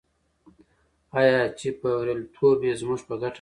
[1.19, 3.29] آیا چې بریالیتوب یې زموږ په ګټه نه دی؟